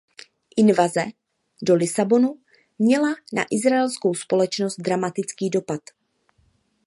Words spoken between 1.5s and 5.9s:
do Libanonu měla na izraelskou společnost dramatický dopad.